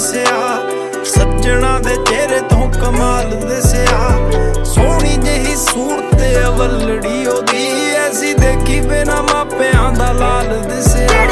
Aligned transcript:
ਦਿਸਿਆ। 0.00 0.60
ਸੱਜਣਾ 1.04 1.78
ਦੇ 1.78 1.94
ਚਿਹਰੇ 2.06 2.40
ਤੋਂ 2.40 2.68
ਕਮਾਲ 2.72 3.30
ਦਿਸਿਆ। 3.48 4.10
ਸੋਹਣੀ 4.64 5.16
ਜਿਹੀ 5.16 5.56
ਸੂਰਤ 5.56 6.22
ਅਵਲੜੀ 6.46 7.26
ਉਹਦੀ। 7.26 7.90
ਐਸੀ 7.94 8.34
ਦੇਖੀ 8.34 8.80
ਬਿਨਾ 8.80 9.22
ਮਾਪਿਆਂ 9.22 9.92
ਦਾ 9.92 10.12
ਲਾਲ 10.12 10.60
ਦਿਸਿਆ। 10.70 11.29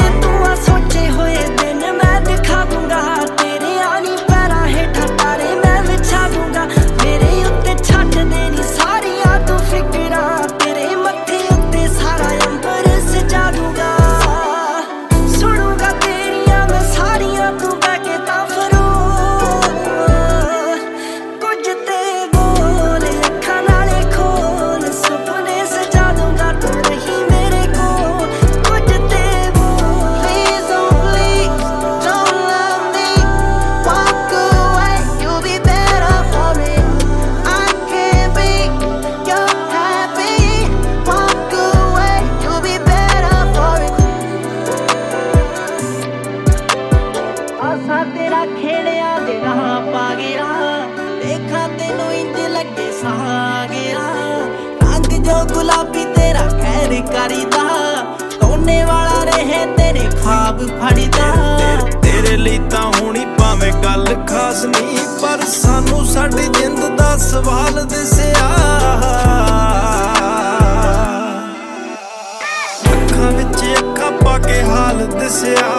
ਤੈਨੂੰ 51.77 52.13
ਇੰਜ 52.13 52.39
ਲੱਗੇ 52.47 52.91
ਸਾਹ 53.01 53.67
ਗਿਆ 53.67 53.99
ਰੰਗ 54.83 55.11
ਜੋ 55.25 55.43
ਗੁਲਾਬੀ 55.53 56.05
ਤੇਰਾ 56.15 56.47
ਖੈਰ 56.49 57.01
ਕਰੀਦਾ। 57.13 57.63
ਕੋਨੇ 58.41 58.83
ਵਾਲਾ 58.83 59.23
ਰਹੇ 59.23 59.65
ਤੇਰੇ 59.77 60.07
ਖਾਬ 60.23 60.65
ਫੜਦਾ। 60.69 61.27
ਤੇਰੇ 62.01 62.35
ਲਈ 62.37 62.59
ਤਾਂ 62.71 62.85
ਹੋਣੀ 62.99 63.25
ਭਾਵੇਂ 63.39 63.71
ਗੱਲ 63.83 64.05
ਖਾਸ 64.27 64.63
ਨਹੀਂ, 64.65 64.97
ਪਰ 65.21 65.45
ਸਾਨੂੰ 65.47 66.05
ਸਾਡੀ 66.05 66.47
ਜਿੰਦ 66.59 66.97
ਦਾ 66.97 67.15
ਸਵਾਲ 67.17 67.85
ਦਿਸਿਆ। 67.85 68.47
ਅੱਖਾਂ 72.91 73.31
ਵਿੱਚ 73.31 73.63
ਅੱਖਾਂ 73.79 74.11
ਪਾ 74.11 74.37
ਕੇ 74.37 74.61
ਹਾਲ 74.63 75.05
ਦਿਸਿਆ। 75.19 75.69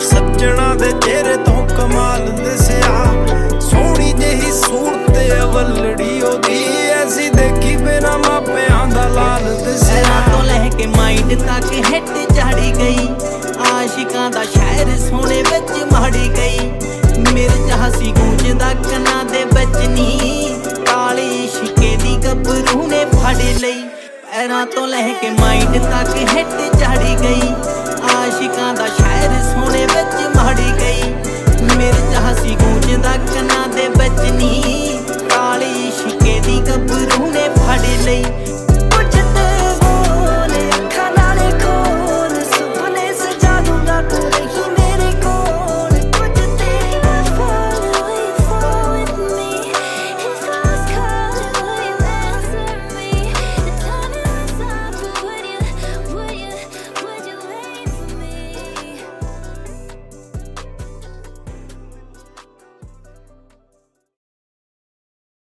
ਸੱਜਣਾ 0.00 0.74
ਦੇ 0.74 0.90
ਚਿਹਰੇ 1.02 1.36
ਤੋਂ 1.36 1.66
ਕਮਾਲ 1.68 2.26
ਕੇ 10.78 10.86
ਮਾਈਂਡ 10.86 11.34
ਤੱਕ 11.40 11.72
ਹਿੱਟ 11.72 12.34
ਝਾੜੀ 12.34 12.72
ਗਈ। 12.72 13.08
ਆਸ਼ਿਕਾਂ 13.72 14.30
ਦਾ 14.30 14.44
ਸ਼ਹਿਰ 14.44 14.98
ਸੋਨੇ 14.98 15.42
ਵਿੱਚ 15.42 15.92
ਮਾੜੀ 15.92 16.28
ਗਈ। 16.28 16.58
ਮੇਰੇ 17.32 17.66
ਜਹਾਸੀ 17.68 18.12
ਗੂੰਜਦਾ 18.12 18.74
ਕੰਨਾਂ 18.74 19.24
ਦੇ 19.24 19.44
ਵਿੱਚ 19.44 19.88
ਨੀ। 19.88 20.48
ਕਾਲੀ 20.86 21.48
ਸ਼ਿਕੇ 21.48 21.96
ਦੀ 21.96 22.16
ਗੱਭਰੂ 22.16 22.86
ਨੇ 22.86 23.04
ਫੜ 23.04 23.36
ਲਈ। 23.60 23.82
ਪੈਰਾਂ 24.32 24.66
ਤੋਂ 24.66 24.86
ਲੈ 24.88 25.08
ਕੇ 25.08 25.30
ਮਾਈਂਡ 25.30 25.78
ਤੱਕ 25.78 26.16
ਹਿੱਟ 26.16 26.80
ਝਾੜੀ 26.80 27.16
ਗਈ। 27.22 27.54
ਆਸ਼ਿਕਾਂ 28.14 28.74
ਦਾ 28.74 28.86
ਸ਼ਹਿਰ 28.86 29.30
ਸੋਨੇ 29.42 29.86
ਵਿੱਚ 29.86 30.36
ਮਾੜੀ 30.36 30.72
ਗਈ। 30.80 31.14
ਮੇਰੇ 31.76 32.12
ਜਹਾਸੀ 32.12 32.54
ਗੂੰਜਦਾ 32.54 33.12
ਕੰਨਾਂ 33.34 33.68
ਦੇ 33.68 33.88
ਵਿੱਚ 33.88 34.32
ਨੀ। 34.32 34.62
ਕਾਲੀ 35.30 35.90
ਸ਼ਿਕੇ 35.90 36.40
ਦੀ 36.40 36.60
ਗੱਭਰੂ 36.60 37.30
ਨੇ 37.30 37.48
ਫੜ 37.48 37.80
ਲਈ। 38.04 38.24